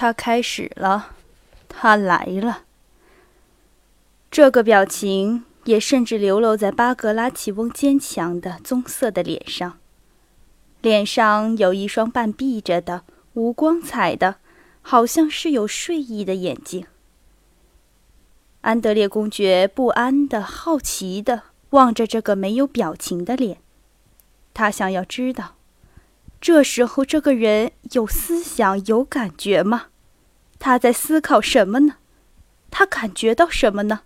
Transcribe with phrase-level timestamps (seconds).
[0.00, 1.10] 他开始了，
[1.68, 2.62] 他来了。
[4.30, 9.76] 这个表情也甚至流露在巴格拉奇翁坚强的棕色的脸上，
[10.80, 13.02] 脸上有一双半闭着的、
[13.34, 14.36] 无光彩的，
[14.80, 16.86] 好像是有睡意的眼睛。
[18.62, 23.58] 安德烈公爵不安的、好奇的望着这个没有表情的脸，
[24.54, 25.56] 他想要知道。
[26.40, 29.88] 这时候，这个人有思想、有感觉吗？
[30.60, 31.96] 他在思考什么呢？
[32.70, 34.02] 他感觉到什么呢？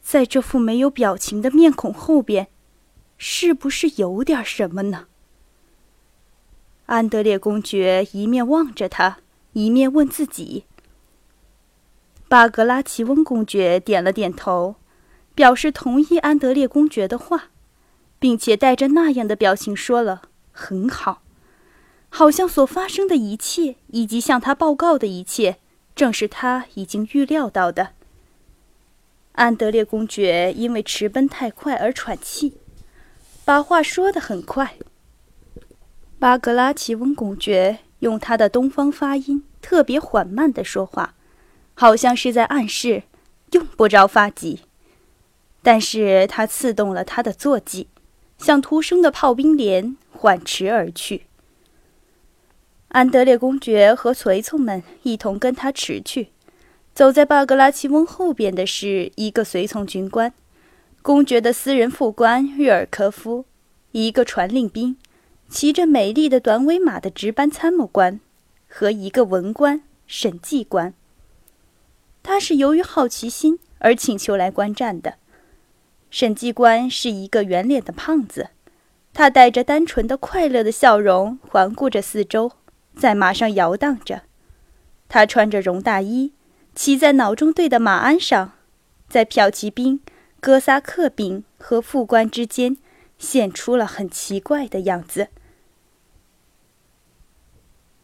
[0.00, 2.48] 在这副没有表情的面孔后边，
[3.18, 5.08] 是不是有点什么呢？
[6.86, 9.18] 安德烈公爵一面望着他，
[9.52, 10.64] 一面问自己。
[12.28, 14.76] 巴格拉奇翁公爵点了点头，
[15.34, 17.50] 表示同意安德烈公爵的话。
[18.20, 21.20] 并且带着那样的表情说了：“很好，
[22.16, 25.56] 好像所发生的一切以及向他报告的一切，
[25.96, 27.88] 正是他已经预料到的。”
[29.34, 32.58] 安德烈公爵因为驰奔太快而喘气，
[33.44, 34.76] 把话说得很快。
[36.20, 41.14] 巴格拉奇翁公爵用他的东方发音特别缓慢地说话，
[41.74, 43.02] 好像是在暗示
[43.50, 44.60] 用不着发急，
[45.64, 47.88] 但是他刺动了他的坐骑。
[48.38, 51.26] 向徒生的炮兵连缓驰而去。
[52.94, 56.28] 安德烈公爵和随从们一同跟他驰去。
[56.94, 60.32] 走在巴格拉奇翁后边的是一个随从军官，
[61.02, 63.46] 公爵的私人副官日尔科夫，
[63.90, 64.96] 一个传令兵，
[65.48, 68.20] 骑着美丽的短尾马的值班参谋官，
[68.68, 70.94] 和一个文官审计官。
[72.22, 75.14] 他是由于好奇心而请求来观战的。
[76.10, 78.50] 审计官是一个圆脸的胖子，
[79.12, 82.52] 他带着单纯的快乐的笑容，环顾着四周，
[82.96, 84.22] 在马上摇荡着。
[85.08, 86.32] 他穿着绒大衣，
[86.74, 88.52] 骑在脑中队的马鞍上，
[89.08, 90.00] 在骠骑兵、
[90.40, 92.76] 哥萨克兵和副官之间，
[93.18, 95.28] 现出了很奇怪的样子。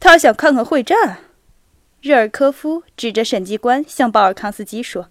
[0.00, 1.18] 他想看看会战，
[2.00, 5.08] 日尔科夫指着审计官向鲍尔康斯基说。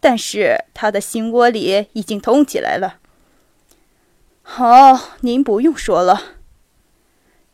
[0.00, 2.98] 但是他的心窝里已经痛起来了。
[4.42, 6.34] 好，您不用说了。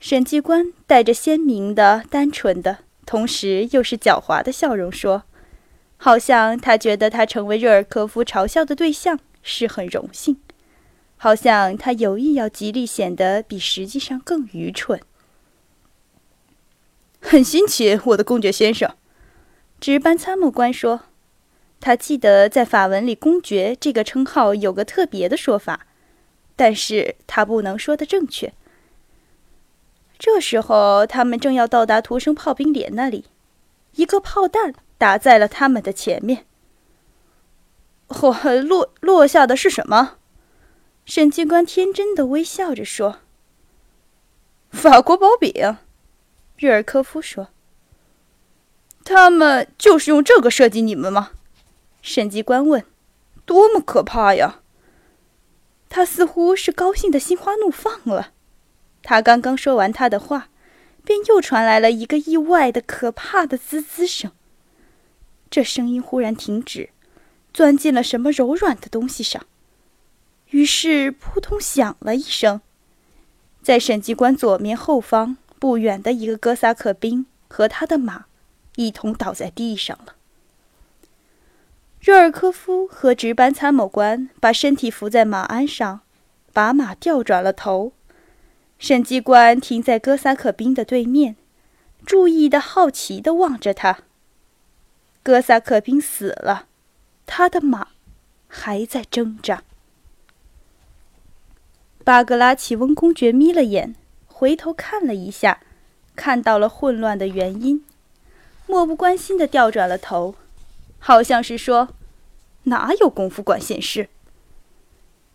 [0.00, 5.24] 审计官带着鲜明的、单纯的，同时又是狡猾的笑容说，
[5.98, 10.38] 好像他觉得他成为热尔科夫嘲笑的对象是很荣幸，
[11.18, 14.98] 好像他有意要极力显得比实际上更愚蠢。
[17.20, 18.96] 很新奇，我的公爵先生，
[19.78, 21.02] 值班参谋官说。
[21.78, 25.86] 他记得在法文里“公爵”这个称号有个特别的说法，
[26.54, 28.52] 但是他不能说的正确。
[30.20, 33.24] 这时候，他们正要到达图生炮兵连那里，
[33.92, 36.44] 一个炮弹打在了他们的前面。
[38.06, 40.18] 嚯，落落下的是什么？
[41.06, 43.20] 审计官天真的微笑着说
[44.70, 45.78] ：“法国薄饼。”
[46.58, 47.48] 日尔科夫说
[49.02, 51.30] ：“他们就是用这个设计你们吗？”
[52.02, 52.84] 审计官问
[53.46, 54.60] ：“多么可怕呀！”
[55.88, 58.32] 他似乎是高兴的心花怒放了。
[59.02, 60.48] 他刚刚说完他的话，
[61.04, 64.30] 便又传来了一个意外的、可怕的滋滋声。
[65.50, 66.90] 这声音忽然停止，
[67.52, 69.46] 钻进了什么柔软的东西上，
[70.50, 72.60] 于是扑通响了一声，
[73.62, 78.26] 在审计官左面后方不远的一个哥萨克兵和他的马
[78.76, 80.14] 一同倒在地上了。
[82.00, 86.00] 热尔科夫和值班参谋官把身体伏在马鞍上，
[86.52, 87.92] 把马调转了头。
[88.80, 91.36] 审计官停在哥萨克兵的对面，
[92.06, 93.98] 注意的、好奇的望着他。
[95.22, 96.66] 哥萨克兵死了，
[97.26, 97.88] 他的马
[98.48, 99.62] 还在挣扎。
[102.02, 103.94] 巴格拉奇翁公爵眯了眼，
[104.26, 105.60] 回头看了一下，
[106.16, 107.84] 看到了混乱的原因，
[108.66, 110.34] 漠不关心的调转了头。
[110.98, 111.90] 好像是说，
[112.64, 114.08] 哪有功夫管闲事？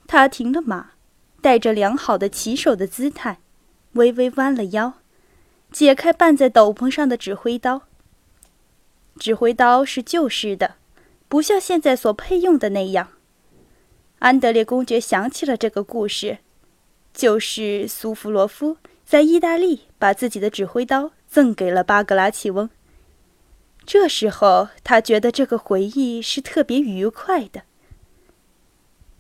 [0.07, 0.93] 他停了马，
[1.41, 3.39] 带着良好的骑手的姿态，
[3.95, 4.93] 微微弯了腰，
[5.71, 7.83] 解开绊在斗篷上的指挥刀。
[9.17, 10.75] 指挥刀是旧式的，
[11.27, 13.09] 不像现在所配用的那样。
[14.19, 16.39] 安德烈公爵想起了这个故事，
[17.13, 22.69] 就是苏弗罗夫在意大利把自己的指挥刀赠给了巴格拉奇翁。
[23.85, 27.63] 这时候，他觉得这个回忆是特别愉快的。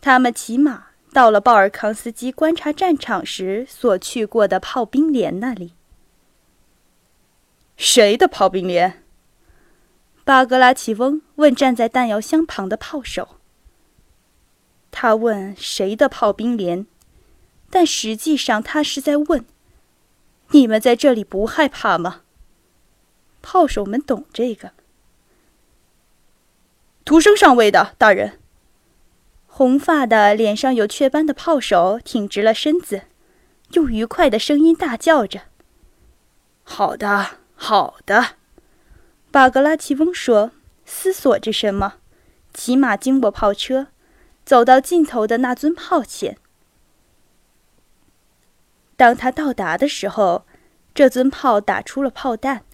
[0.01, 5.71] 他们骑马到了鲍尔康斯基观察战场时所去过的炮兵连那里。
[7.77, 9.01] 谁的炮兵连？
[10.25, 13.37] 巴格拉奇翁问站在弹药箱旁的炮手。
[14.91, 16.85] 他问谁的炮兵连，
[17.69, 19.45] 但实际上他是在问：
[20.49, 22.23] 你们在这里不害怕吗？
[23.41, 24.73] 炮手们懂这个。
[27.05, 28.41] 图生上尉的大人。
[29.57, 33.03] 红发的、脸上有雀斑的炮手挺直了身子，
[33.71, 35.43] 用愉快的声音大叫着
[36.63, 38.31] ：“好的，好的。”
[39.31, 40.51] 巴格拉奇翁说，
[40.83, 41.93] 思索着什么，
[42.53, 43.87] 骑马经过炮车。
[44.43, 46.37] 走到尽头的那尊炮前。
[48.97, 50.45] 当他到达的时候，
[50.93, 52.65] 这尊炮打出了炮弹，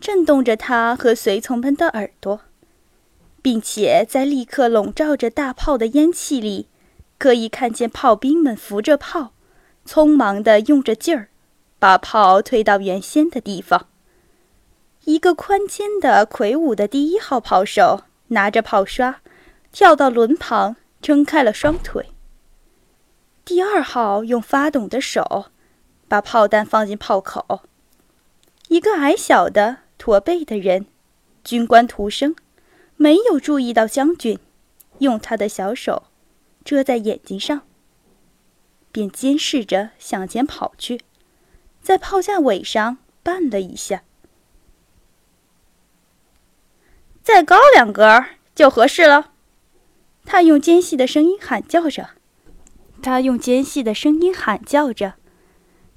[0.00, 2.40] 震动着他和随从们的耳朵，
[3.42, 6.68] 并且在立刻笼罩着大炮的烟气里，
[7.18, 9.32] 可以看见炮兵们扶着炮，
[9.86, 11.28] 匆忙地用着劲儿，
[11.78, 13.88] 把炮推到原先的地方。
[15.04, 19.20] 一个宽肩的、魁梧的第一号炮手拿着炮刷，
[19.72, 20.76] 跳到轮旁。
[21.02, 22.10] 撑开了双腿。
[23.42, 25.46] 第二号用发动的手，
[26.08, 27.62] 把炮弹放进炮口。
[28.68, 30.84] 一个矮小的、驼背的人，
[31.42, 32.36] 军官图生，
[33.02, 34.38] 没有注意到将军，
[34.98, 36.02] 用他的小手
[36.62, 37.62] 遮在眼睛上，
[38.92, 41.00] 便监视着向前跑去，
[41.80, 44.02] 在炮架尾上绊了一下。
[47.22, 49.32] 再高两格就合适了。
[50.26, 52.10] 他用尖细的声音喊叫着，
[53.00, 55.14] 他用尖细的声音喊叫着，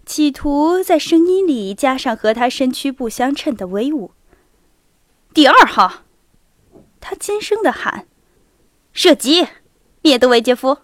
[0.06, 4.12] 企图在声音里加上和他身躯不相称的威武。
[5.34, 6.04] 第二号，
[7.14, 8.08] 他尖声的喊
[8.92, 9.48] ：“射击，
[10.02, 10.80] 灭德维杰夫！”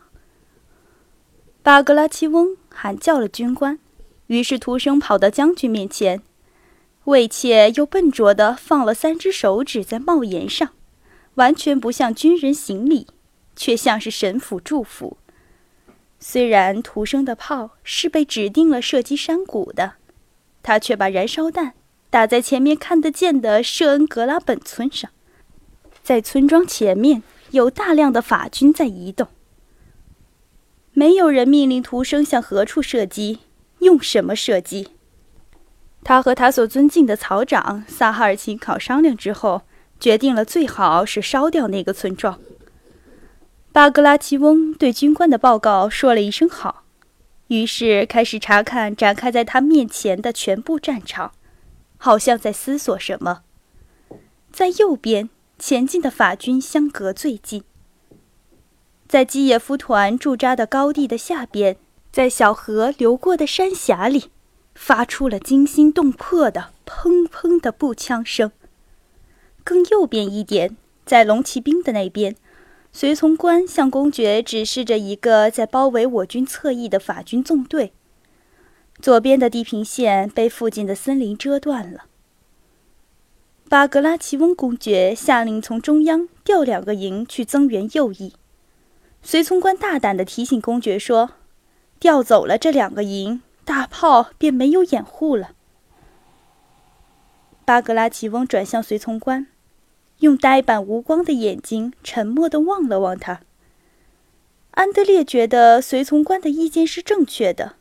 [1.63, 3.79] 巴格拉奇翁喊叫了军官，
[4.27, 6.21] 于是徒生跑到将军面前，
[7.05, 10.69] 畏怯又笨拙地放了三只手指在帽檐上，
[11.33, 13.07] 完全不像军人行礼。
[13.55, 15.17] 却像是神父祝福。
[16.17, 19.95] 虽然徒生的炮是被指定了射击山谷的，
[20.63, 21.73] 他却把燃烧弹
[22.09, 25.11] 打在前面看得见的舍恩格拉本村上。
[26.09, 27.21] 在村庄前面
[27.51, 29.27] 有大量的法军在移动。
[30.91, 33.41] 没有人命令徒生向何处射击，
[33.81, 34.87] 用什么射击。
[36.03, 39.61] 他和他所尊敬的草长萨哈尔琴考商量之后，
[39.99, 42.39] 决定了最好是烧掉那个村庄。
[43.71, 46.85] 巴格拉奇翁对军官的报告说了一声“好”，
[47.49, 51.33] 于是开始查看展开在他面前的全部战场，
[51.97, 53.43] 好像在思索什么。
[54.51, 55.29] 在右边
[55.59, 57.63] 前进的法军相隔最近，
[59.09, 61.75] 在基耶夫团驻扎的高地的下边，
[62.13, 64.31] 在小河流过的山峡里，
[64.73, 68.53] 发出了惊心动魄的砰砰的步枪声。
[69.65, 72.37] 更右边一点，在龙骑兵的那边。
[72.93, 77.91] 随从官向公爵指示着一个在包围我军侧翼的法军纵队。
[79.01, 82.05] 左边的地平线被附近的森林遮断了。
[83.69, 88.33] 巴格拉奇翁公爵下令从中央调两个营去增援右翼。
[89.21, 91.33] 随从官大胆地提醒公爵说
[92.01, 95.51] ：“调走了这两个营，大炮便没有掩护了。”
[97.63, 99.45] 巴格拉奇翁转向随从官。
[100.21, 103.41] 用呆板无光的眼睛沉默地望了望他。
[104.71, 107.75] 安德烈觉得随从官的意见是正确的，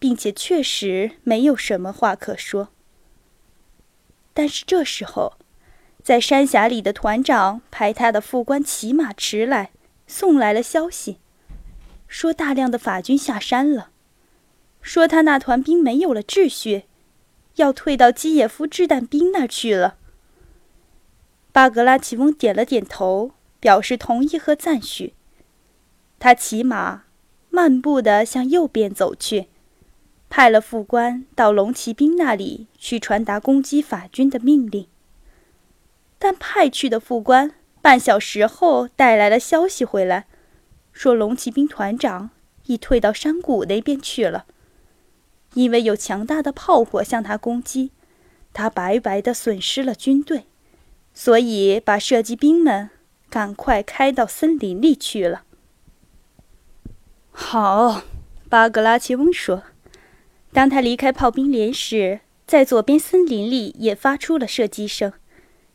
[0.00, 2.68] 并且确实没有什么话可说。
[4.38, 5.32] 但是这时候，
[6.00, 9.72] 在山峡里的团长派他的副官骑马驰来，
[10.06, 11.18] 送来了消息，
[12.06, 13.90] 说大量的法军下山了，
[14.80, 16.84] 说他那团兵没有了秩序，
[17.56, 19.96] 要退到基耶夫掷弹兵那去了。
[21.50, 25.14] 巴格拉奇翁点了点头，表示同意和赞许。
[26.20, 27.02] 他骑马，
[27.50, 29.48] 漫步地向右边走去，
[30.30, 34.86] 派了副官到龙骑兵那里去传达攻击法军的命令。
[36.18, 40.26] 但派去的副官半小时后带来了消息回来，
[40.92, 42.30] 说龙骑兵团长
[42.66, 44.46] 已退到山谷那边去了，
[45.54, 47.92] 因为有强大的炮火向他攻击，
[48.52, 50.44] 他白白的损失了军队。
[51.14, 52.90] 所以，把射击兵们
[53.28, 55.42] 赶快开到森林里去了。
[57.32, 58.02] 好，
[58.48, 59.62] 巴格拉奇翁说。
[60.52, 65.12] 当他离开炮兵连时，在左边森林里也发出了射击声，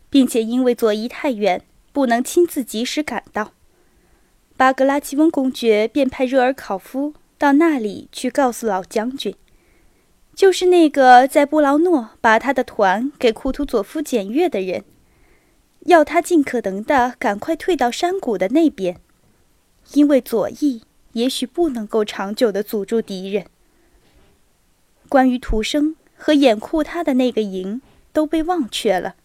[0.09, 1.61] 并且因为左翼太远，
[1.91, 3.51] 不能亲自及时赶到。
[4.57, 9.35] 巴格拉奇翁公爵便派热尔考夫到那里去告诉老将军，
[10.35, 14.83] 就是那个在布劳诺把他的团给库图佐夫检阅的人，
[15.81, 18.97] 要他尽可能的赶快退到山谷的那边，
[19.93, 20.81] 因为左翼
[21.13, 23.45] 也许不能够长久的阻住敌人。
[25.09, 27.81] 关于图生和掩护他的那个营
[28.11, 29.15] 都被忘却了。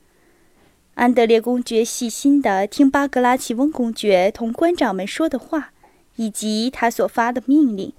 [0.94, 5.73] 安德烈公爵细心的听巴格拉奇翁公爵同官长们说的话，
[6.16, 7.92] 以及他所发的命令。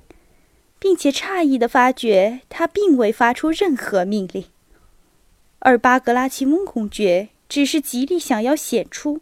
[0.82, 4.46] 并且诧异地发觉，他并未发出任何命令，
[5.60, 9.20] 而巴格拉奇翁公爵只是极力想要显出，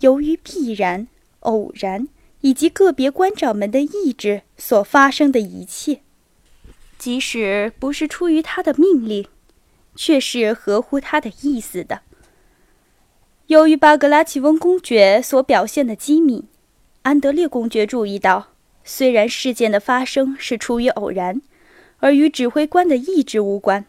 [0.00, 1.06] 由于必然、
[1.40, 2.08] 偶然
[2.40, 6.00] 以及个别官长们的意志所发生的一切，
[6.98, 9.26] 即使不是出于他的命令，
[9.94, 12.00] 却是合乎他的意思的。
[13.46, 16.48] 由于巴格拉奇翁公爵所表现的机敏，
[17.02, 18.48] 安德烈公爵注意到。
[18.84, 21.42] 虽然事件的发生是出于偶然，
[21.98, 23.84] 而与指挥官的意志无关，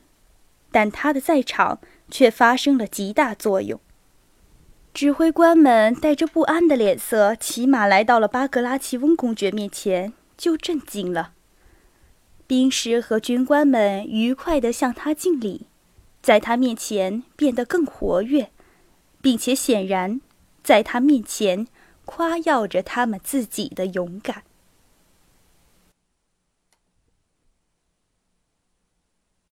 [0.72, 1.80] 但他的在场
[2.12, 3.80] 却发生了极大作用。
[4.94, 11.32] 指挥官们带着不安的脸色骑马来到了巴格拉奇翁公爵面前，就震惊了。
[12.50, 15.68] 兵士和军官们愉快地向他敬礼，
[16.20, 18.50] 在他面前变得更活跃，
[19.22, 20.20] 并且显然
[20.64, 21.68] 在他面前
[22.06, 24.42] 夸耀着他们自己的勇敢。